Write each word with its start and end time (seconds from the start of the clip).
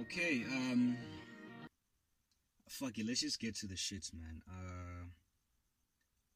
Okay, 0.00 0.44
um, 0.52 0.96
fuck 2.68 2.96
it. 2.98 3.06
Let's 3.06 3.20
just 3.20 3.40
get 3.40 3.56
to 3.56 3.66
the 3.66 3.74
shits, 3.74 4.14
man. 4.14 4.42
Uh, 4.48 5.06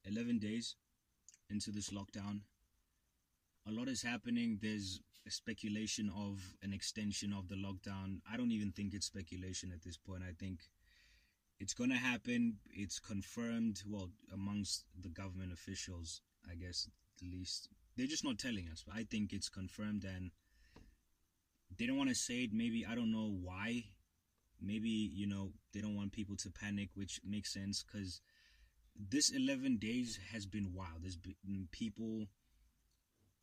eleven 0.04 0.38
days 0.40 0.74
into 1.48 1.70
this 1.70 1.90
lockdown. 1.90 2.40
A 3.68 3.70
lot 3.70 3.86
is 3.88 4.02
happening. 4.02 4.58
There's 4.60 5.00
speculation 5.28 6.10
of 6.16 6.56
an 6.62 6.72
extension 6.72 7.32
of 7.32 7.48
the 7.48 7.54
lockdown. 7.54 8.18
I 8.30 8.36
don't 8.36 8.50
even 8.50 8.72
think 8.72 8.94
it's 8.94 9.06
speculation 9.06 9.70
at 9.72 9.82
this 9.82 9.96
point. 9.96 10.24
I 10.28 10.32
think 10.36 10.62
it's 11.60 11.74
gonna 11.74 11.96
happen. 11.96 12.56
It's 12.68 12.98
confirmed. 12.98 13.84
Well, 13.86 14.10
amongst 14.32 14.86
the 15.00 15.08
government 15.08 15.52
officials, 15.52 16.20
I 16.50 16.56
guess 16.56 16.88
at 17.16 17.28
least 17.28 17.68
they're 17.96 18.08
just 18.08 18.24
not 18.24 18.38
telling 18.38 18.68
us. 18.72 18.82
But 18.84 18.96
I 18.96 19.04
think 19.04 19.32
it's 19.32 19.48
confirmed, 19.48 20.04
and 20.04 20.32
they 21.78 21.86
don't 21.86 21.96
want 21.96 22.10
to 22.10 22.14
say 22.14 22.44
it. 22.44 22.52
Maybe 22.52 22.84
I 22.88 22.94
don't 22.94 23.12
know 23.12 23.36
why. 23.42 23.84
Maybe 24.60 24.88
you 24.90 25.26
know 25.26 25.52
they 25.72 25.80
don't 25.80 25.96
want 25.96 26.12
people 26.12 26.36
to 26.36 26.50
panic, 26.50 26.90
which 26.94 27.20
makes 27.24 27.52
sense 27.52 27.82
because 27.82 28.20
this 28.96 29.30
11 29.30 29.78
days 29.78 30.18
has 30.32 30.46
been 30.46 30.72
wild. 30.74 31.02
There's 31.02 31.16
been 31.16 31.68
people 31.70 32.26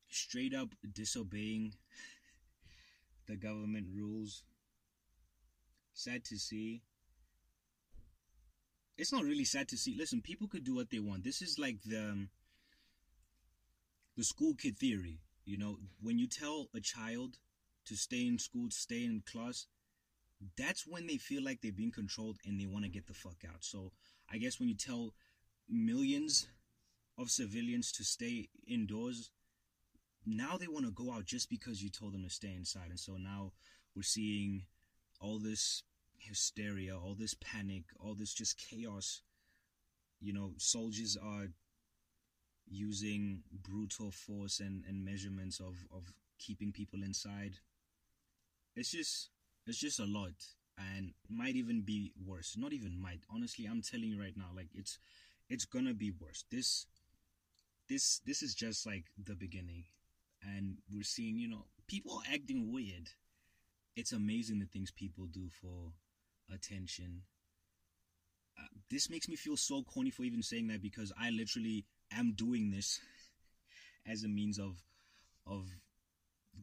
straight 0.09 0.53
up 0.53 0.69
disobeying 0.93 1.73
the 3.27 3.35
government 3.35 3.87
rules. 3.93 4.43
Sad 5.93 6.23
to 6.25 6.37
see. 6.37 6.81
It's 8.97 9.11
not 9.11 9.23
really 9.23 9.45
sad 9.45 9.67
to 9.69 9.77
see. 9.77 9.95
Listen, 9.97 10.21
people 10.21 10.47
could 10.47 10.63
do 10.63 10.75
what 10.75 10.89
they 10.89 10.99
want. 10.99 11.23
This 11.23 11.41
is 11.41 11.57
like 11.57 11.81
the 11.85 11.99
um, 11.99 12.29
the 14.17 14.23
school 14.23 14.53
kid 14.55 14.77
theory. 14.77 15.19
You 15.45 15.57
know, 15.57 15.79
when 16.01 16.19
you 16.19 16.27
tell 16.27 16.69
a 16.75 16.79
child 16.79 17.37
to 17.85 17.95
stay 17.95 18.27
in 18.27 18.37
school, 18.37 18.67
stay 18.69 19.03
in 19.03 19.23
class, 19.25 19.65
that's 20.57 20.87
when 20.87 21.07
they 21.07 21.17
feel 21.17 21.43
like 21.43 21.61
they're 21.61 21.71
being 21.71 21.91
controlled 21.91 22.37
and 22.45 22.59
they 22.59 22.65
want 22.65 22.85
to 22.85 22.89
get 22.89 23.07
the 23.07 23.13
fuck 23.13 23.43
out. 23.47 23.63
So 23.63 23.91
I 24.31 24.37
guess 24.37 24.59
when 24.59 24.69
you 24.69 24.75
tell 24.75 25.13
millions 25.67 26.47
of 27.17 27.29
civilians 27.29 27.91
to 27.93 28.03
stay 28.03 28.49
indoors, 28.67 29.31
now 30.25 30.57
they 30.57 30.67
want 30.67 30.85
to 30.85 30.91
go 30.91 31.11
out 31.11 31.25
just 31.25 31.49
because 31.49 31.81
you 31.83 31.89
told 31.89 32.13
them 32.13 32.23
to 32.23 32.29
stay 32.29 32.53
inside. 32.55 32.89
And 32.89 32.99
so 32.99 33.17
now 33.17 33.51
we're 33.95 34.03
seeing 34.03 34.63
all 35.19 35.39
this 35.39 35.83
hysteria, 36.17 36.97
all 36.97 37.15
this 37.15 37.33
panic, 37.33 37.83
all 37.99 38.13
this 38.13 38.33
just 38.33 38.57
chaos. 38.57 39.21
You 40.21 40.33
know, 40.33 40.53
soldiers 40.57 41.17
are 41.21 41.47
using 42.69 43.41
brutal 43.51 44.11
force 44.11 44.59
and, 44.59 44.83
and 44.87 45.03
measurements 45.03 45.59
of, 45.59 45.75
of 45.91 46.13
keeping 46.37 46.71
people 46.71 47.03
inside. 47.03 47.53
It's 48.79 48.91
just 48.91 49.29
it's 49.67 49.77
just 49.77 49.99
a 49.99 50.05
lot 50.05 50.31
and 50.77 51.11
might 51.29 51.57
even 51.57 51.81
be 51.81 52.13
worse. 52.25 52.55
Not 52.57 52.71
even 52.71 52.97
might. 52.97 53.19
Honestly, 53.29 53.65
I'm 53.65 53.81
telling 53.81 54.07
you 54.07 54.17
right 54.21 54.37
now, 54.37 54.51
like 54.55 54.69
it's 54.73 54.99
it's 55.49 55.65
gonna 55.65 55.93
be 55.93 56.11
worse. 56.11 56.45
This 56.49 56.85
this 57.89 58.21
this 58.25 58.41
is 58.41 58.55
just 58.55 58.85
like 58.85 59.03
the 59.21 59.35
beginning 59.35 59.83
and 60.41 60.77
we're 60.89 61.03
seeing, 61.03 61.37
you 61.37 61.49
know, 61.49 61.65
people 61.87 62.21
acting 62.33 62.71
weird. 62.71 63.09
It's 63.97 64.13
amazing 64.13 64.59
the 64.59 64.65
things 64.65 64.91
people 64.91 65.25
do 65.25 65.49
for 65.61 65.91
attention. 66.49 67.23
Uh, 68.57 68.67
this 68.89 69.09
makes 69.09 69.27
me 69.27 69.35
feel 69.35 69.57
so 69.57 69.83
corny 69.83 70.09
for 70.09 70.23
even 70.23 70.41
saying 70.41 70.67
that 70.67 70.81
because 70.81 71.11
I 71.19 71.31
literally 71.31 71.85
am 72.13 72.31
doing 72.31 72.71
this 72.71 73.01
as 74.09 74.23
a 74.23 74.29
means 74.29 74.57
of 74.57 74.77
of 75.45 75.67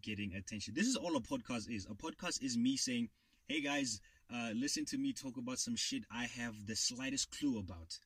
getting 0.03 0.35
attention. 0.35 0.75
This 0.75 0.87
is 0.87 0.97
all 0.97 1.17
a 1.17 1.21
podcast 1.21 1.69
is. 1.69 1.87
A 1.91 1.95
podcast 1.95 2.43
is 2.43 2.57
me 2.57 2.77
saying, 2.77 3.09
"Hey 3.49 3.61
guys, 3.61 4.01
uh, 4.33 4.51
listen 4.55 4.85
to 4.87 4.99
me 4.99 5.13
talk 5.13 5.37
about 5.37 5.59
some 5.59 5.77
shit 5.77 6.05
I 6.11 6.25
have 6.25 6.67
the 6.67 6.77
slightest 6.77 7.31
clue 7.31 7.59
about." 7.59 7.99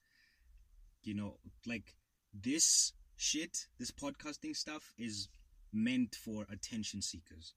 You 1.02 1.14
know, 1.14 1.38
like 1.66 1.94
this 2.34 2.92
shit, 3.16 3.66
this 3.78 3.90
podcasting 3.90 4.54
stuff 4.54 4.92
is 4.98 5.28
meant 5.72 6.14
for 6.14 6.46
attention 6.50 7.02
seekers. 7.02 7.54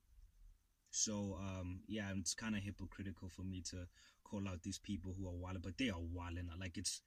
So 0.92 1.38
um, 1.40 1.82
yeah, 1.88 2.12
it's 2.18 2.36
kind 2.36 2.56
of 2.56 2.64
hypocritical 2.64 3.30
for 3.30 3.42
me 3.42 3.62
to 3.72 3.88
call 4.24 4.48
out 4.48 4.64
these 4.64 4.80
people 4.80 5.14
who 5.18 5.28
are 5.28 5.34
wild, 5.34 5.62
but 5.62 5.78
they 5.78 5.90
are 5.90 6.00
wild, 6.00 6.38
and 6.38 6.50
like 6.60 6.78
it's, 6.78 7.02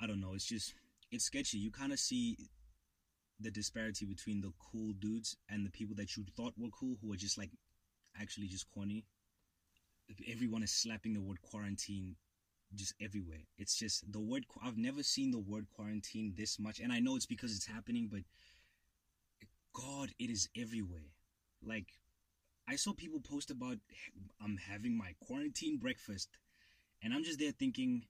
I 0.00 0.06
don't 0.06 0.20
know, 0.20 0.34
it's 0.34 0.46
just 0.46 0.74
it's 1.10 1.24
sketchy. 1.24 1.58
You 1.58 1.70
kind 1.70 1.92
of 1.92 1.98
see 1.98 2.36
the 3.44 3.50
disparity 3.50 4.06
between 4.06 4.40
the 4.40 4.52
cool 4.58 4.92
dudes 4.98 5.36
and 5.48 5.64
the 5.64 5.70
people 5.70 5.94
that 5.96 6.16
you 6.16 6.24
thought 6.36 6.54
were 6.56 6.70
cool 6.70 6.96
who 7.00 7.12
are 7.12 7.16
just 7.16 7.38
like 7.38 7.50
actually 8.20 8.48
just 8.48 8.66
corny. 8.72 9.04
Everyone 10.30 10.62
is 10.62 10.72
slapping 10.72 11.14
the 11.14 11.20
word 11.20 11.40
quarantine 11.42 12.16
just 12.74 12.94
everywhere. 13.00 13.42
It's 13.58 13.76
just 13.76 14.10
the 14.10 14.20
word. 14.20 14.44
I've 14.62 14.76
never 14.76 15.02
seen 15.02 15.30
the 15.30 15.38
word 15.38 15.66
quarantine 15.74 16.34
this 16.36 16.58
much, 16.58 16.80
and 16.80 16.92
I 16.92 17.00
know 17.00 17.16
it's 17.16 17.26
because 17.26 17.54
it's 17.54 17.66
happening, 17.66 18.08
but 18.10 18.22
God, 19.72 20.10
it 20.18 20.30
is 20.30 20.48
everywhere. 20.56 21.12
Like, 21.62 21.88
I 22.68 22.76
saw 22.76 22.92
people 22.92 23.20
post 23.20 23.50
about 23.50 23.76
I'm 24.42 24.56
having 24.56 24.96
my 24.96 25.14
quarantine 25.26 25.78
breakfast, 25.78 26.28
and 27.02 27.12
I'm 27.12 27.24
just 27.24 27.38
there 27.38 27.52
thinking, 27.52 28.04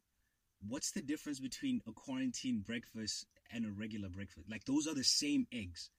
what's 0.67 0.93
the 0.93 1.03
difference 1.03 1.41
between 1.41 1.81
a 1.87 1.93
quarantine 1.93 2.63
breakfast 2.65 3.27
and 3.53 3.65
a 3.67 3.71
regular 3.71 4.09
breakfast? 4.09 4.47
Like, 4.51 4.65
those 4.65 4.87
are 4.87 4.95
the 4.95 5.05
same 5.05 5.47
eggs. 5.53 5.91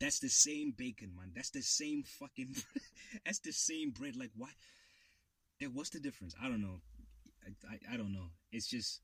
That's 0.00 0.18
the 0.18 0.28
same 0.28 0.72
bacon, 0.76 1.12
man. 1.16 1.32
That's 1.34 1.50
the 1.50 1.62
same 1.62 2.02
fucking. 2.02 2.56
that's 3.24 3.38
the 3.40 3.52
same 3.52 3.90
bread. 3.90 4.16
Like, 4.16 4.30
why? 4.36 4.48
Like, 5.60 5.70
what's 5.72 5.90
the 5.90 6.00
difference? 6.00 6.34
I 6.42 6.48
don't 6.48 6.60
know. 6.60 6.80
I, 7.44 7.74
I, 7.74 7.94
I 7.94 7.96
don't 7.96 8.12
know. 8.12 8.30
It's 8.52 8.66
just, 8.68 9.00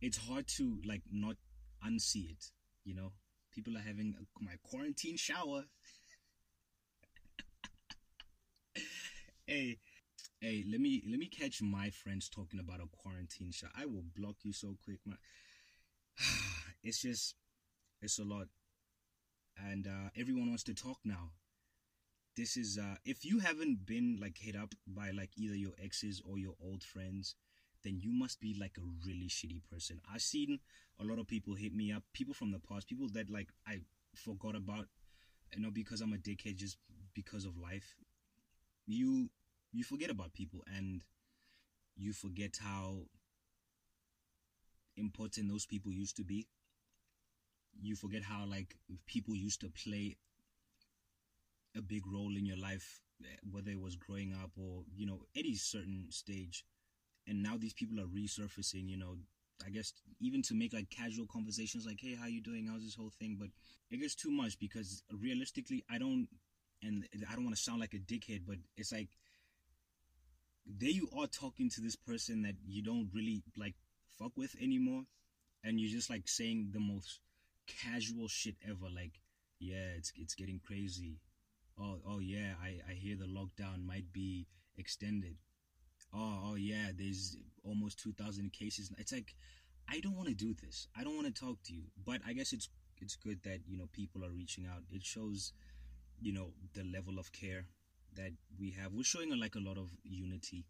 it's 0.00 0.16
hard 0.16 0.46
to 0.58 0.78
like 0.86 1.02
not 1.10 1.36
unsee 1.84 2.30
it. 2.30 2.44
You 2.84 2.94
know, 2.94 3.12
People 3.52 3.76
are 3.76 3.80
having 3.80 4.14
my 4.40 4.52
quarantine 4.62 5.18
shower. 5.18 5.64
hey, 9.46 9.78
hey, 10.40 10.64
let 10.70 10.80
me 10.80 11.02
let 11.08 11.18
me 11.18 11.26
catch 11.26 11.60
my 11.60 11.90
friends 11.90 12.30
talking 12.30 12.58
about 12.58 12.80
a 12.80 12.86
quarantine 13.02 13.52
shower. 13.52 13.70
I 13.76 13.84
will 13.84 14.04
block 14.16 14.36
you 14.42 14.54
so 14.54 14.76
quick, 14.82 15.00
man. 15.04 15.18
It's 16.82 17.02
just 17.02 17.34
it's 18.00 18.18
a 18.18 18.24
lot. 18.24 18.48
And 19.56 19.86
uh, 19.86 20.10
everyone 20.16 20.48
wants 20.48 20.62
to 20.64 20.74
talk 20.74 20.98
now. 21.04 21.32
This 22.36 22.56
is 22.56 22.78
uh 22.78 22.96
if 23.04 23.24
you 23.24 23.40
haven't 23.40 23.84
been 23.86 24.18
like 24.20 24.38
hit 24.38 24.56
up 24.56 24.74
by 24.86 25.10
like 25.10 25.30
either 25.36 25.54
your 25.54 25.72
exes 25.82 26.20
or 26.24 26.38
your 26.38 26.54
old 26.62 26.82
friends, 26.82 27.34
then 27.84 27.98
you 28.00 28.10
must 28.12 28.40
be 28.40 28.54
like 28.58 28.76
a 28.78 29.06
really 29.06 29.28
shitty 29.28 29.62
person. 29.70 30.00
I've 30.12 30.22
seen 30.22 30.60
a 30.98 31.04
lot 31.04 31.18
of 31.18 31.26
people 31.26 31.54
hit 31.54 31.74
me 31.74 31.92
up, 31.92 32.04
people 32.14 32.32
from 32.34 32.50
the 32.50 32.58
past, 32.58 32.88
people 32.88 33.08
that 33.12 33.28
like 33.30 33.48
I 33.66 33.80
forgot 34.14 34.56
about, 34.56 34.86
you 35.54 35.62
know, 35.62 35.70
because 35.70 36.00
I'm 36.00 36.14
a 36.14 36.16
dickhead 36.16 36.56
just 36.56 36.78
because 37.14 37.44
of 37.44 37.58
life. 37.58 37.96
You 38.86 39.30
you 39.72 39.84
forget 39.84 40.10
about 40.10 40.32
people 40.32 40.64
and 40.66 41.02
you 41.96 42.12
forget 42.12 42.56
how 42.62 43.06
important 44.96 45.48
those 45.48 45.66
people 45.66 45.92
used 45.92 46.16
to 46.16 46.24
be. 46.24 46.46
You 47.80 47.96
forget 47.96 48.22
how 48.22 48.44
like 48.46 48.76
people 49.06 49.34
used 49.34 49.60
to 49.60 49.68
play 49.68 50.16
a 51.76 51.82
big 51.82 52.06
role 52.06 52.36
in 52.36 52.46
your 52.46 52.58
life, 52.58 53.00
whether 53.50 53.70
it 53.70 53.80
was 53.80 53.96
growing 53.96 54.32
up 54.42 54.50
or 54.56 54.82
you 54.94 55.06
know 55.06 55.22
any 55.36 55.54
certain 55.54 56.06
stage. 56.10 56.64
And 57.26 57.42
now 57.42 57.56
these 57.56 57.74
people 57.74 58.00
are 58.00 58.06
resurfacing 58.06 58.88
you 58.88 58.96
know 58.96 59.16
i 59.64 59.70
guess 59.70 59.92
even 60.20 60.42
to 60.42 60.54
make 60.54 60.72
like 60.72 60.90
casual 60.90 61.24
conversations 61.32 61.86
like 61.86 61.98
hey 62.00 62.16
how 62.20 62.26
you 62.26 62.40
doing? 62.42 62.66
How's 62.66 62.82
this 62.82 62.96
whole 62.96 63.12
thing? 63.16 63.36
But 63.38 63.50
it 63.92 64.00
gets 64.00 64.14
too 64.14 64.30
much 64.30 64.58
because 64.58 65.04
realistically 65.12 65.84
i 65.90 65.98
don't 65.98 66.26
and 66.82 67.06
i 67.30 67.34
don't 67.34 67.44
want 67.44 67.56
to 67.56 67.62
sound 67.62 67.80
like 67.80 67.94
a 67.94 67.98
dickhead 67.98 68.42
but 68.46 68.56
it's 68.76 68.92
like 68.92 69.10
there 70.66 70.90
you 70.90 71.08
are 71.18 71.26
talking 71.26 71.68
to 71.70 71.80
this 71.80 71.96
person 71.96 72.42
that 72.42 72.54
you 72.66 72.82
don't 72.82 73.10
really 73.14 73.42
like 73.56 73.74
fuck 74.18 74.32
with 74.36 74.54
anymore 74.60 75.02
and 75.64 75.78
you're 75.78 75.90
just 75.90 76.10
like 76.10 76.26
saying 76.26 76.70
the 76.72 76.80
most 76.80 77.20
casual 77.66 78.28
shit 78.28 78.56
ever 78.68 78.88
like 78.94 79.20
yeah 79.58 79.96
it's 79.96 80.12
it's 80.16 80.34
getting 80.34 80.60
crazy 80.64 81.20
oh 81.78 82.00
oh 82.06 82.18
yeah 82.18 82.54
i 82.62 82.78
i 82.90 82.94
hear 82.94 83.16
the 83.16 83.26
lockdown 83.26 83.84
might 83.84 84.12
be 84.12 84.46
extended 84.76 85.36
oh, 86.14 86.38
oh 86.44 86.54
yeah, 86.54 86.90
there's 86.96 87.36
almost 87.64 87.98
2,000 88.00 88.52
cases. 88.52 88.90
It's 88.98 89.12
like, 89.12 89.34
I 89.88 90.00
don't 90.00 90.16
want 90.16 90.28
to 90.28 90.34
do 90.34 90.54
this. 90.54 90.88
I 90.96 91.04
don't 91.04 91.16
want 91.16 91.34
to 91.34 91.44
talk 91.44 91.62
to 91.64 91.74
you. 91.74 91.84
But 92.04 92.20
I 92.26 92.32
guess 92.32 92.52
it's 92.52 92.68
it's 93.00 93.16
good 93.16 93.42
that 93.42 93.60
you 93.66 93.76
know 93.76 93.88
people 93.92 94.24
are 94.24 94.30
reaching 94.30 94.66
out. 94.66 94.82
It 94.90 95.04
shows, 95.04 95.52
you 96.20 96.32
know, 96.32 96.52
the 96.74 96.84
level 96.84 97.18
of 97.18 97.32
care 97.32 97.66
that 98.14 98.32
we 98.58 98.70
have. 98.70 98.92
We're 98.92 99.04
showing 99.04 99.36
like 99.38 99.54
a 99.54 99.60
lot 99.60 99.76
of 99.76 99.90
unity 100.04 100.66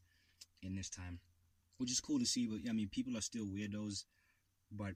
in 0.62 0.74
this 0.74 0.88
time, 0.88 1.20
which 1.78 1.90
is 1.90 2.00
cool 2.00 2.18
to 2.18 2.26
see. 2.26 2.46
But 2.46 2.68
I 2.68 2.72
mean, 2.72 2.88
people 2.88 3.16
are 3.16 3.22
still 3.22 3.44
weirdos, 3.44 4.04
but 4.70 4.94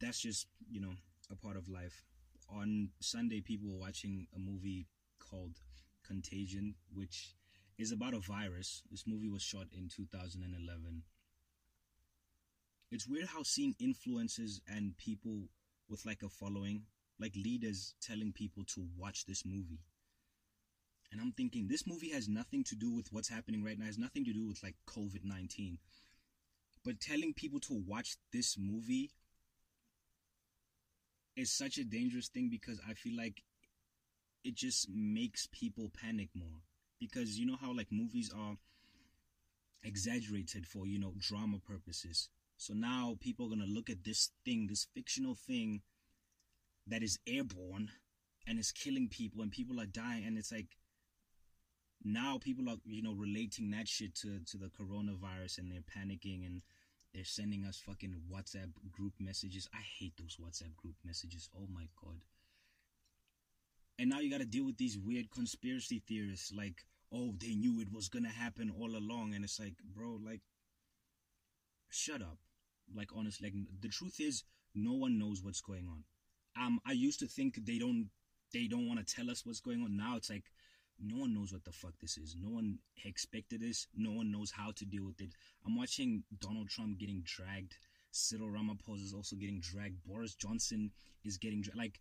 that's 0.00 0.20
just 0.20 0.46
you 0.70 0.80
know 0.80 0.94
a 1.32 1.36
part 1.36 1.56
of 1.56 1.68
life. 1.68 2.04
On 2.48 2.90
Sunday, 3.00 3.40
people 3.40 3.70
were 3.70 3.78
watching 3.80 4.26
a 4.36 4.38
movie 4.38 4.86
called 5.18 5.60
Contagion, 6.06 6.74
which 6.92 7.34
is 7.78 7.92
about 7.92 8.14
a 8.14 8.18
virus. 8.20 8.82
This 8.90 9.04
movie 9.06 9.30
was 9.30 9.42
shot 9.42 9.66
in 9.72 9.88
2011. 9.88 11.02
It's 12.90 13.08
weird 13.08 13.28
how 13.28 13.42
seeing 13.42 13.74
influencers 13.80 14.60
and 14.68 14.96
people 14.98 15.48
with 15.88 16.04
like 16.04 16.22
a 16.22 16.28
following, 16.28 16.82
like 17.18 17.34
leaders 17.34 17.94
telling 18.02 18.32
people 18.32 18.64
to 18.74 18.86
watch 18.98 19.24
this 19.24 19.44
movie. 19.46 19.80
And 21.10 21.20
I'm 21.20 21.32
thinking 21.32 21.68
this 21.68 21.86
movie 21.86 22.10
has 22.10 22.28
nothing 22.28 22.64
to 22.64 22.74
do 22.74 22.90
with 22.90 23.08
what's 23.12 23.28
happening 23.28 23.64
right 23.64 23.78
now, 23.78 23.84
it 23.84 23.88
has 23.88 23.98
nothing 23.98 24.24
to 24.26 24.32
do 24.32 24.46
with 24.46 24.62
like 24.62 24.76
COVID 24.86 25.24
19. 25.24 25.78
But 26.84 27.00
telling 27.00 27.32
people 27.32 27.60
to 27.60 27.82
watch 27.86 28.16
this 28.32 28.56
movie 28.58 29.12
is 31.36 31.52
such 31.52 31.78
a 31.78 31.84
dangerous 31.84 32.28
thing 32.28 32.48
because 32.50 32.80
I 32.88 32.94
feel 32.94 33.16
like 33.16 33.42
it 34.44 34.54
just 34.54 34.88
makes 34.90 35.48
people 35.52 35.90
panic 35.94 36.28
more. 36.34 36.60
Because 37.00 37.38
you 37.38 37.46
know 37.46 37.56
how 37.60 37.74
like 37.74 37.88
movies 37.90 38.30
are 38.36 38.56
exaggerated 39.82 40.66
for, 40.66 40.86
you 40.86 40.98
know, 40.98 41.14
drama 41.18 41.58
purposes. 41.58 42.28
So 42.56 42.74
now 42.74 43.16
people 43.20 43.46
are 43.46 43.50
gonna 43.50 43.64
look 43.66 43.90
at 43.90 44.04
this 44.04 44.30
thing, 44.44 44.66
this 44.68 44.86
fictional 44.94 45.34
thing 45.34 45.82
that 46.86 47.02
is 47.02 47.18
airborne 47.26 47.90
and 48.46 48.58
is 48.58 48.72
killing 48.72 49.08
people 49.08 49.42
and 49.42 49.50
people 49.50 49.80
are 49.80 49.86
dying 49.86 50.24
and 50.24 50.36
it's 50.36 50.52
like 50.52 50.76
now 52.04 52.38
people 52.40 52.68
are 52.68 52.76
you 52.84 53.02
know 53.02 53.12
relating 53.12 53.70
that 53.70 53.86
shit 53.86 54.14
to 54.14 54.40
to 54.40 54.56
the 54.56 54.66
coronavirus 54.66 55.58
and 55.58 55.70
they're 55.70 55.80
panicking 55.80 56.44
and 56.44 56.62
they're 57.14 57.24
sending 57.24 57.64
us 57.64 57.78
fucking 57.84 58.14
WhatsApp 58.32 58.72
group 58.90 59.12
messages. 59.18 59.68
I 59.74 59.82
hate 59.98 60.14
those 60.18 60.36
WhatsApp 60.36 60.76
group 60.76 60.94
messages. 61.04 61.48
Oh 61.56 61.66
my 61.72 61.88
god. 62.02 62.20
And 63.98 64.08
now 64.10 64.20
you 64.20 64.30
got 64.30 64.40
to 64.40 64.46
deal 64.46 64.64
with 64.64 64.78
these 64.78 64.98
weird 64.98 65.30
conspiracy 65.30 66.02
theorists 66.08 66.52
like, 66.52 66.86
"Oh, 67.12 67.34
they 67.38 67.54
knew 67.54 67.80
it 67.80 67.92
was 67.92 68.08
going 68.08 68.24
to 68.24 68.30
happen 68.30 68.70
all 68.70 68.96
along." 68.96 69.34
And 69.34 69.44
it's 69.44 69.60
like, 69.60 69.74
"Bro, 69.94 70.20
like 70.24 70.40
shut 71.90 72.22
up." 72.22 72.38
Like 72.94 73.10
honestly, 73.14 73.48
like 73.48 73.80
the 73.80 73.88
truth 73.88 74.16
is 74.18 74.44
no 74.74 74.94
one 74.94 75.18
knows 75.18 75.42
what's 75.42 75.60
going 75.60 75.86
on. 75.86 76.04
Um 76.60 76.80
I 76.86 76.92
used 76.92 77.20
to 77.20 77.26
think 77.26 77.64
they 77.64 77.78
don't 77.78 78.10
they 78.52 78.66
don't 78.66 78.86
want 78.86 79.06
to 79.06 79.14
tell 79.14 79.30
us 79.30 79.44
what's 79.46 79.60
going 79.60 79.82
on. 79.82 79.96
Now 79.96 80.16
it's 80.16 80.30
like 80.30 80.44
no 81.02 81.16
one 81.16 81.34
knows 81.34 81.52
what 81.52 81.64
the 81.64 81.72
fuck 81.72 81.94
this 82.00 82.16
is. 82.16 82.36
No 82.40 82.50
one 82.50 82.78
expected 83.04 83.60
this. 83.60 83.86
No 83.94 84.12
one 84.12 84.30
knows 84.30 84.52
how 84.52 84.72
to 84.76 84.84
deal 84.84 85.04
with 85.04 85.20
it. 85.20 85.30
I'm 85.66 85.76
watching 85.76 86.22
Donald 86.38 86.68
Trump 86.68 86.98
getting 86.98 87.22
dragged. 87.24 87.76
Cyril 88.12 88.48
Ramaphosa 88.48 89.02
is 89.02 89.14
also 89.14 89.36
getting 89.36 89.60
dragged. 89.60 90.04
Boris 90.04 90.34
Johnson 90.34 90.92
is 91.24 91.38
getting 91.38 91.62
dragged. 91.62 91.78
Like 91.78 92.00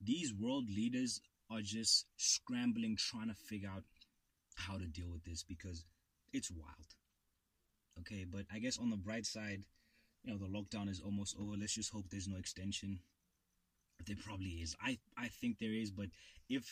these 0.00 0.32
world 0.34 0.68
leaders 0.68 1.20
are 1.50 1.60
just 1.62 2.06
scrambling, 2.16 2.96
trying 2.96 3.28
to 3.28 3.34
figure 3.34 3.68
out 3.68 3.84
how 4.56 4.78
to 4.78 4.86
deal 4.86 5.10
with 5.10 5.24
this 5.24 5.42
because 5.42 5.84
it's 6.32 6.50
wild. 6.50 6.94
Okay, 8.00 8.24
but 8.30 8.46
I 8.52 8.58
guess 8.58 8.78
on 8.78 8.90
the 8.90 8.96
bright 8.96 9.26
side, 9.26 9.64
you 10.24 10.32
know, 10.32 10.38
the 10.38 10.46
lockdown 10.46 10.88
is 10.88 11.00
almost 11.00 11.36
over. 11.38 11.56
Let's 11.58 11.74
just 11.74 11.92
hope 11.92 12.06
there's 12.10 12.28
no 12.28 12.38
extension. 12.38 13.00
There 14.06 14.16
probably 14.24 14.60
is. 14.62 14.74
I 14.82 14.98
I 15.16 15.28
think 15.28 15.58
there 15.58 15.74
is, 15.74 15.90
but 15.90 16.06
if 16.48 16.64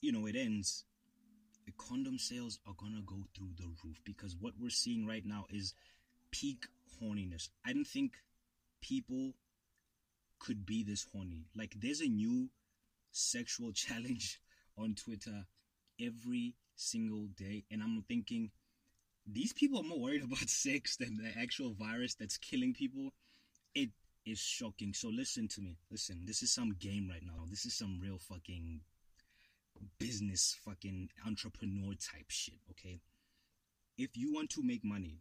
you 0.00 0.12
know 0.12 0.26
it 0.26 0.36
ends, 0.36 0.84
condom 1.88 2.18
sales 2.18 2.58
are 2.66 2.74
gonna 2.76 3.02
go 3.06 3.24
through 3.34 3.50
the 3.56 3.68
roof 3.84 4.00
because 4.04 4.36
what 4.36 4.52
we're 4.60 4.70
seeing 4.70 5.06
right 5.06 5.24
now 5.24 5.46
is 5.50 5.74
peak 6.30 6.66
horniness. 7.02 7.48
I 7.64 7.72
didn't 7.72 7.86
think 7.86 8.12
people 8.80 9.32
could 10.38 10.66
be 10.66 10.82
this 10.82 11.06
horny. 11.12 11.46
Like 11.56 11.74
there's 11.80 12.00
a 12.00 12.08
new 12.08 12.50
sexual 13.10 13.72
challenge 13.84 14.40
on 14.76 14.94
Twitter 14.94 15.46
every 16.00 16.54
single 16.76 17.26
day, 17.36 17.64
and 17.70 17.82
I'm 17.82 18.04
thinking 18.06 18.50
these 19.26 19.52
people 19.52 19.80
are 19.80 19.84
more 19.84 20.00
worried 20.00 20.24
about 20.24 20.48
sex 20.48 20.96
than 20.96 21.16
the 21.16 21.40
actual 21.40 21.72
virus 21.72 22.14
that's 22.14 22.36
killing 22.36 22.74
people. 22.74 23.12
It 23.74 23.90
is 24.26 24.38
shocking. 24.38 24.92
So 24.92 25.08
listen 25.08 25.48
to 25.48 25.60
me. 25.60 25.78
Listen, 25.90 26.24
this 26.26 26.42
is 26.42 26.52
some 26.52 26.74
game 26.78 27.08
right 27.10 27.24
now. 27.24 27.44
This 27.48 27.64
is 27.64 27.74
some 27.74 27.98
real 28.02 28.18
fucking 28.18 28.80
business 29.98 30.56
fucking 30.64 31.10
entrepreneur 31.26 31.92
type 31.94 32.26
shit, 32.28 32.60
okay? 32.70 33.00
If 33.96 34.16
you 34.16 34.32
want 34.32 34.50
to 34.50 34.62
make 34.62 34.84
money 34.84 35.20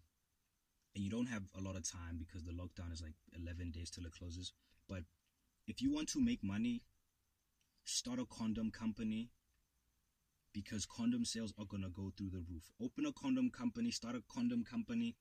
and 0.95 1.03
you 1.03 1.09
don't 1.09 1.27
have 1.27 1.43
a 1.57 1.61
lot 1.61 1.75
of 1.75 1.89
time 1.89 2.17
because 2.17 2.43
the 2.43 2.51
lockdown 2.51 2.91
is 2.93 3.01
like 3.01 3.15
11 3.39 3.71
days 3.71 3.89
till 3.89 4.05
it 4.05 4.11
closes, 4.11 4.53
but 4.87 5.03
if 5.67 5.81
you 5.81 5.91
want 5.91 6.09
to 6.09 6.21
make 6.21 6.43
money, 6.43 6.83
start 7.83 8.19
a 8.19 8.25
condom 8.25 8.71
company 8.71 9.31
because 10.53 10.85
condom 10.85 11.25
sales 11.25 11.53
are 11.59 11.65
going 11.65 11.83
to 11.83 11.89
go 11.89 12.11
through 12.17 12.29
the 12.29 12.43
roof. 12.49 12.71
Open 12.81 13.05
a 13.05 13.11
condom 13.11 13.49
company, 13.49 13.91
start 13.91 14.15
a 14.15 14.23
condom 14.33 14.63
company, 14.63 15.15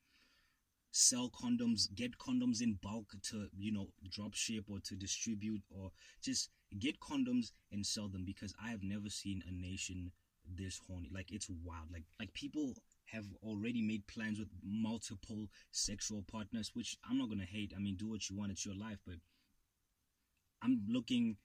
sell 0.90 1.30
condoms, 1.30 1.94
get 1.94 2.18
condoms 2.18 2.60
in 2.62 2.78
bulk 2.82 3.12
to, 3.30 3.48
you 3.56 3.72
know, 3.72 3.88
drop 4.10 4.34
ship 4.34 4.64
or 4.68 4.78
to 4.80 4.94
distribute 4.94 5.62
or 5.70 5.90
just 6.22 6.50
get 6.78 7.00
condoms 7.00 7.52
and 7.72 7.84
sell 7.84 8.08
them 8.08 8.24
because 8.24 8.54
I 8.62 8.70
have 8.70 8.82
never 8.82 9.10
seen 9.10 9.42
a 9.46 9.52
nation 9.52 10.12
this 10.54 10.80
horny. 10.86 11.10
Like 11.12 11.32
it's 11.32 11.48
wild. 11.48 11.90
Like 11.92 12.04
like 12.18 12.32
people 12.32 12.74
have 13.06 13.24
already 13.42 13.82
made 13.82 14.06
plans 14.06 14.38
with 14.38 14.48
multiple 14.62 15.48
sexual 15.70 16.24
partners, 16.30 16.70
which 16.74 16.96
I'm 17.08 17.18
not 17.18 17.28
gonna 17.28 17.44
hate. 17.44 17.72
I 17.76 17.80
mean, 17.80 17.96
do 17.96 18.08
what 18.08 18.28
you 18.28 18.36
want, 18.36 18.52
it's 18.52 18.64
your 18.64 18.76
life, 18.76 18.98
but 19.06 19.16
I'm 20.62 20.82
looking 20.88 21.36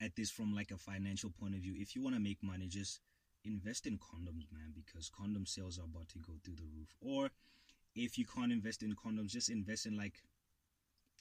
at 0.00 0.16
this 0.16 0.30
from 0.30 0.54
like 0.54 0.70
a 0.70 0.76
financial 0.78 1.30
point 1.30 1.54
of 1.54 1.60
view. 1.60 1.74
If 1.76 1.94
you 1.94 2.02
want 2.02 2.16
to 2.16 2.20
make 2.22 2.42
money, 2.42 2.66
just 2.66 3.00
invest 3.44 3.86
in 3.86 3.98
condoms, 3.98 4.50
man, 4.52 4.72
because 4.74 5.10
condom 5.10 5.46
sales 5.46 5.78
are 5.78 5.84
about 5.84 6.08
to 6.08 6.18
go 6.18 6.34
through 6.44 6.56
the 6.56 6.68
roof. 6.76 6.94
Or 7.00 7.30
if 7.94 8.18
you 8.18 8.24
can't 8.26 8.52
invest 8.52 8.82
in 8.82 8.94
condoms, 8.94 9.28
just 9.28 9.50
invest 9.50 9.86
in 9.86 9.96
like 9.96 10.14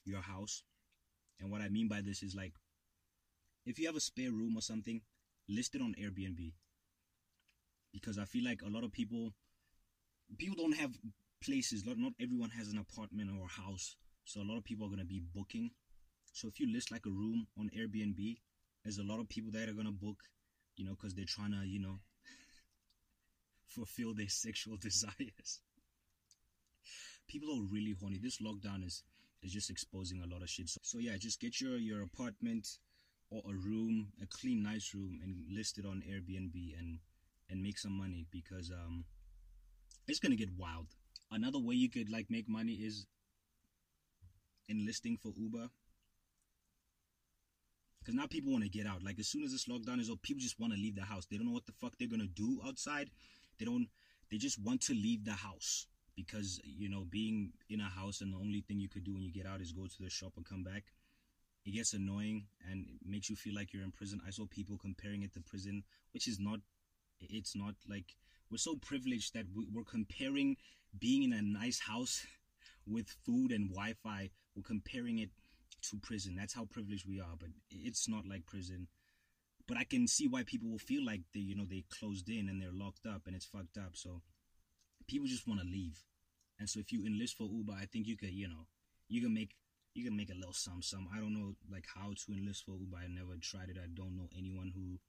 your 0.05 0.21
house. 0.21 0.63
And 1.39 1.51
what 1.51 1.61
I 1.61 1.69
mean 1.69 1.87
by 1.87 2.01
this 2.01 2.24
is 2.24 2.36
like 2.36 2.53
if 3.65 3.79
you 3.79 3.86
have 3.88 3.95
a 3.95 4.01
spare 4.01 4.31
room 4.31 4.55
or 4.57 4.62
something, 4.62 5.01
list 5.48 5.75
it 5.75 5.81
on 5.81 5.95
Airbnb. 6.00 6.53
Because 7.93 8.17
I 8.17 8.25
feel 8.25 8.43
like 8.43 8.62
a 8.62 8.69
lot 8.69 8.83
of 8.83 8.91
people 8.91 9.33
people 10.38 10.55
don't 10.57 10.75
have 10.77 10.91
places. 11.43 11.86
Not 11.86 11.98
not 11.98 12.13
everyone 12.19 12.50
has 12.51 12.69
an 12.69 12.77
apartment 12.77 13.29
or 13.31 13.45
a 13.45 13.62
house. 13.62 13.95
So 14.25 14.41
a 14.41 14.48
lot 14.48 14.57
of 14.57 14.63
people 14.63 14.88
are 14.88 14.89
gonna 14.89 15.05
be 15.05 15.21
booking. 15.33 15.71
So 16.31 16.48
if 16.48 16.59
you 16.59 16.71
list 16.71 16.91
like 16.91 17.05
a 17.05 17.09
room 17.12 17.48
on 17.59 17.69
Airbnb, 17.77 18.38
there's 18.83 18.98
a 18.98 19.03
lot 19.03 19.19
of 19.19 19.29
people 19.29 19.51
that 19.51 19.69
are 19.69 19.74
gonna 19.74 19.91
book, 19.91 20.17
you 20.75 20.86
know, 20.86 20.95
because 20.95 21.13
they're 21.13 21.25
trying 21.27 21.51
to, 21.51 21.65
you 21.65 21.79
know, 21.79 22.00
fulfill 23.67 24.13
their 24.13 24.29
sexual 24.29 24.77
desires. 24.81 25.62
People 27.27 27.49
are 27.49 27.63
really 27.73 27.95
horny. 27.99 28.19
This 28.21 28.39
lockdown 28.39 28.85
is 28.85 29.03
is 29.41 29.51
just 29.51 29.69
exposing 29.69 30.21
a 30.21 30.27
lot 30.27 30.41
of 30.41 30.49
shit. 30.49 30.69
So, 30.69 30.79
so 30.83 30.97
yeah, 30.99 31.17
just 31.17 31.39
get 31.39 31.59
your 31.59 31.77
your 31.77 32.01
apartment 32.03 32.67
or 33.29 33.41
a 33.49 33.53
room, 33.53 34.09
a 34.21 34.25
clean, 34.27 34.63
nice 34.63 34.93
room, 34.93 35.19
and 35.23 35.35
list 35.55 35.77
it 35.77 35.85
on 35.85 36.03
Airbnb 36.07 36.79
and 36.79 36.99
and 37.49 37.61
make 37.61 37.77
some 37.77 37.93
money 37.93 38.25
because 38.31 38.71
um, 38.71 39.05
it's 40.07 40.19
gonna 40.19 40.35
get 40.35 40.49
wild. 40.57 40.87
Another 41.31 41.59
way 41.59 41.75
you 41.75 41.89
could 41.89 42.09
like 42.09 42.29
make 42.29 42.47
money 42.47 42.73
is 42.73 43.05
enlisting 44.69 45.17
for 45.17 45.31
Uber. 45.37 45.69
Because 47.99 48.15
now 48.15 48.27
people 48.27 48.51
want 48.51 48.63
to 48.65 48.69
get 48.69 48.85
out. 48.85 49.03
Like 49.03 49.17
as 49.19 49.27
soon 49.27 49.43
as 49.43 49.51
this 49.51 49.67
lockdown 49.67 49.99
is 49.99 50.09
over, 50.09 50.19
people 50.21 50.41
just 50.41 50.59
want 50.59 50.73
to 50.73 50.79
leave 50.79 50.95
the 50.95 51.03
house. 51.03 51.25
They 51.25 51.37
don't 51.37 51.45
know 51.45 51.53
what 51.53 51.65
the 51.65 51.71
fuck 51.71 51.93
they're 51.97 52.07
gonna 52.07 52.27
do 52.27 52.59
outside. 52.65 53.09
They 53.59 53.65
don't. 53.65 53.87
They 54.29 54.37
just 54.37 54.59
want 54.59 54.81
to 54.83 54.93
leave 54.93 55.25
the 55.25 55.33
house 55.33 55.87
because 56.15 56.60
you 56.63 56.89
know 56.89 57.05
being 57.10 57.51
in 57.70 57.79
a 57.79 57.89
house 57.89 58.22
and 58.22 58.34
the 58.34 58.38
only 58.38 58.62
thing 58.62 58.79
you 58.79 58.89
could 58.89 59.03
do 59.03 59.13
when 59.13 59.24
you 59.24 59.32
get 59.32 59.46
out 59.46 59.62
is 59.62 59.72
go 59.72 59.88
to 59.88 60.01
the 60.01 60.10
shop 60.10 60.34
and 60.38 60.46
come 60.46 60.63
back 60.63 60.84
it 61.65 61.72
gets 61.72 61.93
annoying 61.93 62.46
and 62.70 62.86
it 62.88 63.08
makes 63.08 63.29
you 63.29 63.36
feel 63.36 63.55
like 63.55 63.72
you're 63.74 63.84
in 63.84 63.91
prison. 63.91 64.22
I 64.27 64.32
saw 64.32 64.46
people 64.46 64.77
comparing 64.77 65.24
it 65.24 65.34
to 65.34 65.39
prison, 65.39 65.84
which 66.13 66.27
is 66.27 66.39
not. 66.39 66.60
It's 67.22 67.55
not 67.55 67.75
like 67.89 68.17
we're 68.51 68.58
so 68.58 68.75
privileged 68.75 69.34
that 69.34 69.46
we're 69.55 69.86
comparing 69.86 70.58
being 71.00 71.24
in 71.24 71.32
a 71.32 71.41
nice 71.41 71.79
house 71.79 72.25
with 72.88 73.15
food 73.25 73.51
and 73.51 73.70
Wi-Fi. 73.70 74.29
We're 74.55 74.63
comparing 74.63 75.20
it 75.20 75.29
to 75.89 75.98
prison. 76.01 76.36
That's 76.36 76.53
how 76.53 76.65
privileged 76.65 77.08
we 77.08 77.22
are, 77.22 77.36
but 77.39 77.50
it's 77.72 78.10
not 78.10 78.27
like 78.27 78.46
prison. 78.46 78.88
But 79.65 79.77
I 79.77 79.86
can 79.86 80.08
see 80.08 80.27
why 80.27 80.43
people 80.43 80.70
will 80.70 80.79
feel 80.79 81.05
like 81.05 81.22
they, 81.34 81.39
you 81.39 81.55
know, 81.55 81.65
they 81.65 81.86
closed 81.89 82.27
in 82.27 82.50
and 82.50 82.62
they're 82.62 82.74
locked 82.74 83.05
up 83.05 83.22
and 83.25 83.36
it's 83.36 83.46
fucked 83.46 83.77
up. 83.77 83.91
So 83.93 84.22
people 85.07 85.27
just 85.27 85.48
want 85.48 85.60
to 85.60 85.65
leave. 85.65 86.03
And 86.60 86.69
so 86.69 86.79
if 86.79 86.91
you 86.91 87.05
enlist 87.05 87.38
for 87.38 87.43
Uber, 87.43 87.74
I 87.74 87.86
think 87.86 88.07
you 88.07 88.17
could, 88.17 88.31
you 88.31 88.48
know, 88.48 88.67
you 89.07 89.22
can 89.22 89.33
make 89.33 89.55
you 89.93 90.03
can 90.03 90.17
make 90.17 90.31
a 90.31 90.36
little 90.36 90.53
sum 90.53 90.81
sum. 90.81 91.07
I 91.13 91.19
don't 91.19 91.33
know 91.33 91.55
like 91.72 91.86
how 91.93 92.13
to 92.13 92.33
enlist 92.33 92.65
for 92.65 92.72
Uber. 92.72 92.98
I 92.98 93.07
never 93.07 93.36
tried 93.41 93.69
it. 93.69 93.77
I 93.77 93.88
don't 93.93 94.15
know 94.15 94.29
anyone 94.38 94.72
who 94.74 95.00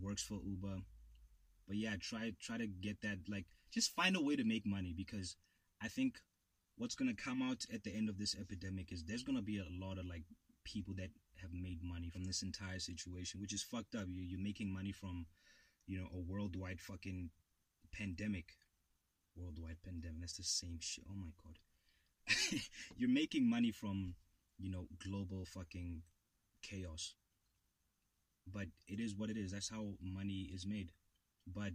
works 0.00 0.22
for 0.22 0.38
Uber. 0.44 0.82
But 1.66 1.76
yeah, 1.76 1.96
try 2.00 2.32
try 2.40 2.58
to 2.58 2.66
get 2.66 3.00
that 3.02 3.18
like 3.28 3.46
just 3.72 3.94
find 3.94 4.16
a 4.16 4.22
way 4.22 4.36
to 4.36 4.44
make 4.44 4.66
money 4.66 4.94
because 4.96 5.36
I 5.82 5.88
think 5.88 6.18
what's 6.76 6.94
gonna 6.94 7.14
come 7.14 7.42
out 7.42 7.64
at 7.72 7.84
the 7.84 7.94
end 7.94 8.08
of 8.08 8.18
this 8.18 8.36
epidemic 8.38 8.92
is 8.92 9.04
there's 9.04 9.22
gonna 9.22 9.42
be 9.42 9.58
a 9.58 9.84
lot 9.84 9.98
of 9.98 10.06
like 10.06 10.24
people 10.64 10.94
that 10.94 11.10
have 11.40 11.52
made 11.52 11.82
money 11.82 12.10
from 12.10 12.24
this 12.24 12.42
entire 12.42 12.78
situation, 12.78 13.40
which 13.40 13.52
is 13.52 13.62
fucked 13.62 13.94
up. 13.94 14.06
You 14.08 14.22
you're 14.22 14.40
making 14.40 14.72
money 14.72 14.92
from, 14.92 15.26
you 15.86 15.98
know, 15.98 16.08
a 16.14 16.20
worldwide 16.20 16.80
fucking 16.80 17.30
pandemic, 17.92 18.52
worldwide 19.36 19.82
pandemic. 19.84 20.20
That's 20.20 20.36
the 20.36 20.42
same 20.44 20.78
shit. 20.80 21.04
Oh 21.10 21.14
my 21.16 21.32
god, 21.42 21.58
you're 22.96 23.08
making 23.10 23.48
money 23.48 23.70
from 23.70 24.14
you 24.58 24.70
know 24.70 24.86
global 25.02 25.44
fucking 25.44 26.02
chaos. 26.62 27.14
But 28.46 28.66
it 28.86 29.00
is 29.00 29.14
what 29.14 29.30
it 29.30 29.36
is. 29.38 29.52
That's 29.52 29.70
how 29.70 29.94
money 30.02 30.50
is 30.52 30.66
made. 30.66 30.92
But 31.46 31.72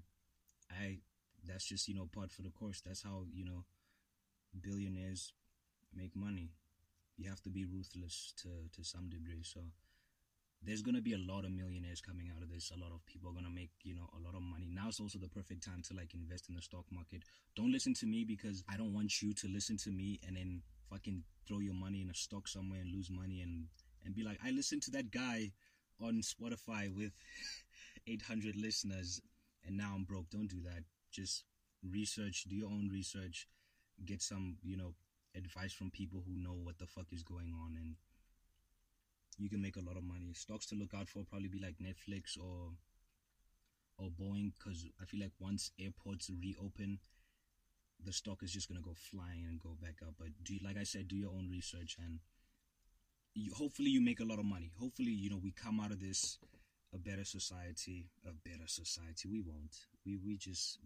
I, 0.72 1.00
that's 1.46 1.66
just 1.66 1.88
you 1.88 1.96
know 1.96 2.08
part 2.14 2.32
for 2.32 2.42
the 2.42 2.52
course. 2.52 2.82
That's 2.86 3.04
how 3.04 3.26
you 3.34 3.44
know 3.46 3.66
billionaires 4.60 5.34
make 5.96 6.16
money. 6.16 6.52
You 7.18 7.30
have 7.30 7.42
to 7.42 7.50
be 7.50 7.66
ruthless 7.66 8.34
to 8.44 8.50
to 8.76 8.84
some 8.84 9.10
degree. 9.10 9.44
So 9.44 9.62
there's 10.62 10.82
gonna 10.82 11.02
be 11.02 11.14
a 11.14 11.18
lot 11.18 11.46
of 11.46 11.52
millionaires 11.52 12.02
coming 12.02 12.30
out 12.36 12.44
of 12.44 12.50
this. 12.52 12.72
A 12.76 12.80
lot 12.80 12.92
of 12.92 13.06
people 13.06 13.30
are 13.30 13.34
gonna 13.34 13.50
make 13.50 13.72
you 13.84 13.96
know 13.96 14.10
a 14.18 14.20
lot 14.20 14.36
of 14.36 14.42
money. 14.42 14.68
Now 14.70 14.90
is 14.90 15.00
also 15.00 15.18
the 15.18 15.30
perfect 15.30 15.64
time 15.64 15.82
to 15.88 15.94
like 15.94 16.14
invest 16.14 16.50
in 16.50 16.56
the 16.56 16.62
stock 16.62 16.86
market. 16.92 17.24
Don't 17.56 17.72
listen 17.72 17.94
to 17.96 18.06
me 18.06 18.26
because 18.26 18.64
I 18.70 18.78
don't 18.78 18.94
want 18.94 19.22
you 19.22 19.34
to 19.34 19.48
listen 19.48 19.78
to 19.78 19.92
me 19.92 20.20
and 20.28 20.36
then 20.36 20.62
fucking 20.90 21.24
throw 21.48 21.60
your 21.60 21.74
money 21.74 22.02
in 22.02 22.10
a 22.10 22.14
stock 22.14 22.48
somewhere 22.48 22.82
and 22.82 22.92
lose 22.92 23.10
money 23.10 23.42
and 23.42 23.68
and 24.06 24.16
be 24.16 24.24
like, 24.24 24.40
I 24.46 24.52
listened 24.52 24.82
to 24.84 24.92
that 24.92 25.12
guy 25.12 25.52
on 26.02 26.22
Spotify 26.22 26.94
with 26.96 27.12
800 28.08 28.56
listeners 28.56 29.22
and 29.66 29.78
now 29.78 29.94
I'm 29.96 30.04
broke. 30.04 30.30
Don't 30.30 30.48
do 30.48 30.62
that. 30.64 30.84
Just 31.12 31.44
research, 31.84 32.46
do 32.50 32.56
your 32.56 32.70
own 32.70 32.90
research, 32.92 33.48
get 34.06 34.22
some 34.22 34.58
you 34.64 34.78
know 34.78 34.94
advice 35.36 35.72
from 35.72 35.92
people 35.92 36.24
who 36.26 36.36
know 36.36 36.54
what 36.54 36.78
the 36.80 36.88
fuck 36.88 37.06
is 37.12 37.24
going 37.24 37.54
on 37.64 37.76
and 37.78 37.96
you 39.40 39.50
can 39.50 39.62
make 39.62 39.78
a 39.78 39.82
lot 39.82 39.96
of 39.98 40.04
money. 40.04 40.34
Stocks 40.34 40.66
to 40.68 40.76
look 40.76 40.94
out 40.94 41.08
for 41.08 41.24
probably 41.24 41.48
be 41.48 41.60
like 41.60 41.76
Netflix 41.82 42.38
or 42.38 42.74
or 43.98 44.10
Boeing 44.10 44.52
because 44.58 44.86
I 45.02 45.06
feel 45.06 45.22
like 45.22 45.32
once 45.40 45.72
airports 45.80 46.30
reopen, 46.42 47.00
the 48.04 48.14
stock 48.14 48.44
is 48.44 48.52
just 48.52 48.68
gonna 48.68 48.82
go 48.82 48.94
flying 48.94 49.46
and 49.48 49.60
go 49.60 49.76
back 49.82 49.96
up. 50.06 50.16
But 50.20 50.30
do 50.44 50.58
like 50.64 50.78
I 50.78 50.84
said, 50.84 51.08
do 51.08 51.16
your 51.16 51.32
own 51.32 51.48
research 51.50 51.98
and 52.04 52.20
you, 53.34 53.54
hopefully 53.54 53.90
you 53.90 54.02
make 54.02 54.20
a 54.20 54.26
lot 54.26 54.40
of 54.40 54.46
money. 54.46 54.72
Hopefully 54.78 55.12
you 55.12 55.30
know 55.30 55.40
we 55.42 55.52
come 55.52 55.80
out 55.80 55.92
of 55.92 56.02
this 56.02 56.38
a 56.94 56.98
better 56.98 57.24
society, 57.24 58.10
a 58.28 58.32
better 58.50 58.68
society. 58.68 59.30
We 59.30 59.42
won't. 59.42 59.76
We 60.06 60.18
we 60.18 60.38
just 60.38 60.80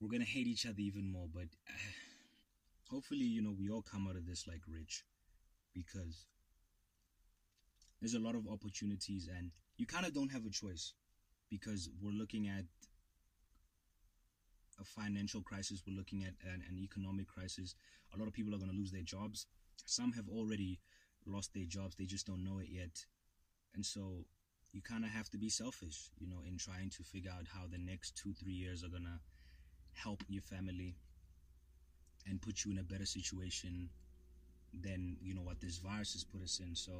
we're 0.00 0.10
gonna 0.10 0.24
hate 0.24 0.46
each 0.46 0.64
other 0.64 0.80
even 0.80 1.10
more. 1.12 1.28
But 1.32 1.48
uh, 1.68 1.72
hopefully 2.90 3.26
you 3.26 3.42
know 3.42 3.54
we 3.58 3.68
all 3.68 3.82
come 3.82 4.08
out 4.08 4.16
of 4.16 4.26
this 4.26 4.46
like 4.46 4.62
rich 4.66 5.04
because 5.74 6.26
there's 8.00 8.14
a 8.14 8.18
lot 8.18 8.34
of 8.34 8.46
opportunities 8.48 9.28
and 9.36 9.50
you 9.76 9.86
kind 9.86 10.06
of 10.06 10.14
don't 10.14 10.32
have 10.32 10.46
a 10.46 10.50
choice 10.50 10.94
because 11.50 11.88
we're 12.02 12.12
looking 12.12 12.48
at 12.48 12.64
a 14.80 14.84
financial 14.84 15.40
crisis 15.42 15.82
we're 15.86 15.96
looking 15.96 16.22
at 16.22 16.34
an, 16.44 16.62
an 16.68 16.78
economic 16.78 17.26
crisis. 17.26 17.74
A 18.14 18.18
lot 18.18 18.28
of 18.28 18.34
people 18.34 18.54
are 18.54 18.58
going 18.58 18.70
to 18.70 18.76
lose 18.76 18.92
their 18.92 19.02
jobs. 19.02 19.46
Some 19.84 20.12
have 20.12 20.28
already 20.28 20.80
lost 21.26 21.52
their 21.54 21.64
jobs 21.64 21.96
they 21.96 22.04
just 22.06 22.26
don't 22.26 22.44
know 22.44 22.58
it 22.58 22.68
yet. 22.70 23.04
And 23.74 23.84
so 23.84 24.24
you 24.72 24.80
kind 24.80 25.04
of 25.04 25.10
have 25.10 25.28
to 25.30 25.38
be 25.38 25.48
selfish 25.48 26.10
you 26.18 26.28
know 26.28 26.42
in 26.46 26.58
trying 26.58 26.90
to 26.90 27.02
figure 27.02 27.30
out 27.30 27.46
how 27.52 27.66
the 27.70 27.78
next 27.78 28.16
two 28.16 28.32
three 28.34 28.52
years 28.52 28.84
are 28.84 28.88
going 28.88 29.04
to 29.04 29.18
help 29.94 30.22
your 30.28 30.42
family 30.42 30.94
and 32.28 32.40
put 32.40 32.64
you 32.64 32.70
in 32.70 32.78
a 32.78 32.82
better 32.82 33.06
situation 33.06 33.88
than 34.82 35.16
you 35.22 35.34
know 35.34 35.42
what 35.42 35.60
this 35.60 35.78
virus 35.78 36.12
has 36.12 36.24
put 36.24 36.42
us 36.42 36.60
in. 36.60 36.74
So 36.74 36.92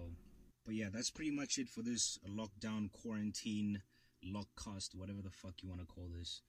but 0.64 0.74
yeah, 0.74 0.88
that's 0.92 1.10
pretty 1.10 1.30
much 1.30 1.58
it 1.58 1.68
for 1.68 1.82
this 1.82 2.18
lockdown, 2.28 2.90
quarantine, 2.92 3.82
lockcast, 4.24 4.94
whatever 4.94 5.22
the 5.22 5.30
fuck 5.30 5.54
you 5.62 5.68
want 5.68 5.80
to 5.80 5.86
call 5.86 6.08
this. 6.16 6.42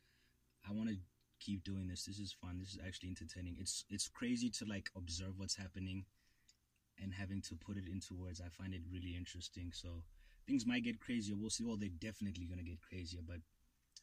I 0.67 0.73
want 0.73 0.89
to 0.89 0.97
keep 1.39 1.63
doing 1.63 1.87
this. 1.87 2.05
This 2.05 2.19
is 2.19 2.33
fun. 2.33 2.59
This 2.59 2.73
is 2.73 2.79
actually 2.85 3.09
entertaining. 3.09 3.55
It's 3.59 3.85
it's 3.89 4.07
crazy 4.07 4.49
to 4.49 4.65
like 4.65 4.89
observe 4.95 5.37
what's 5.37 5.55
happening 5.55 6.05
and 7.01 7.13
having 7.13 7.41
to 7.43 7.55
put 7.55 7.77
it 7.77 7.87
into 7.87 8.13
words. 8.13 8.41
I 8.41 8.49
find 8.49 8.73
it 8.73 8.81
really 8.91 9.15
interesting. 9.17 9.71
So 9.73 10.03
things 10.45 10.65
might 10.65 10.83
get 10.83 10.99
crazier. 10.99 11.35
We'll 11.37 11.49
see. 11.49 11.63
Well, 11.63 11.77
they're 11.77 11.89
definitely 11.89 12.45
gonna 12.45 12.63
get 12.63 12.81
crazier, 12.81 13.21
but 13.25 13.39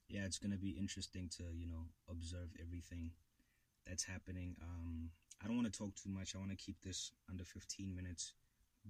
yeah, 0.09 0.25
it's 0.25 0.39
gonna 0.39 0.57
be 0.57 0.71
interesting 0.71 1.29
to 1.37 1.45
you 1.55 1.67
know 1.67 1.91
observe 2.09 2.49
everything 2.61 3.11
that's 3.87 4.05
happening. 4.05 4.57
Um, 4.63 5.11
I 5.43 5.47
don't 5.47 5.57
want 5.57 5.73
to 5.73 5.79
talk 5.79 5.95
too 5.95 6.11
much. 6.11 6.35
I 6.35 6.39
want 6.39 6.51
to 6.51 6.57
keep 6.57 6.81
this 6.83 7.13
under 7.31 7.45
15 7.45 7.95
minutes, 7.95 8.33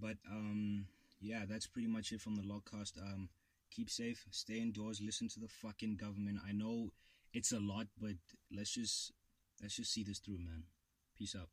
but 0.01 0.17
um 0.31 0.87
yeah, 1.21 1.45
that's 1.49 1.67
pretty 1.67 1.89
much 1.89 2.13
it 2.13 2.21
from 2.21 2.37
the 2.37 2.43
Lockcast. 2.43 2.99
Um, 3.01 3.29
keep 3.71 3.91
safe, 3.91 4.25
stay 4.31 4.59
indoors, 4.59 5.01
listen 5.05 5.29
to 5.29 5.41
the 5.41 5.49
fucking 5.49 5.97
government. 5.97 6.39
I 6.47 6.53
know 6.53 6.93
it's 7.33 7.53
a 7.53 7.61
lot, 7.61 7.87
but 8.01 8.17
let's 8.55 8.71
just 8.71 9.13
let's 9.63 9.77
just 9.77 9.93
see 9.93 10.03
this 10.05 10.19
through, 10.19 10.39
man. 10.39 10.65
Peace 11.17 11.37
out. 11.39 11.49